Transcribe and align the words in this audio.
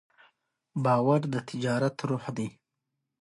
باور 0.83 1.21
د 1.33 1.35
تجارت 1.49 1.95
روح 2.09 2.25
دی. 2.37 2.47